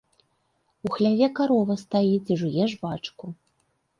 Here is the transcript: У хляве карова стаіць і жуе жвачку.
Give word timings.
У 0.87 0.91
хляве 0.95 1.27
карова 1.41 1.75
стаіць 1.83 2.31
і 2.37 2.37
жуе 2.45 2.63
жвачку. 2.73 3.25